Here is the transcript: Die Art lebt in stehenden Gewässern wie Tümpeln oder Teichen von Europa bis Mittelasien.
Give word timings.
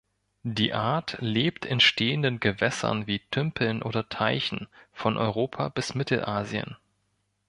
Die 0.41 0.73
Art 0.73 1.17
lebt 1.19 1.63
in 1.63 1.79
stehenden 1.79 2.39
Gewässern 2.39 3.05
wie 3.05 3.19
Tümpeln 3.29 3.83
oder 3.83 4.09
Teichen 4.09 4.67
von 4.91 5.15
Europa 5.15 5.69
bis 5.69 5.93
Mittelasien. 5.93 6.75